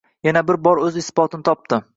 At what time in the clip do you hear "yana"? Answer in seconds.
0.27-0.41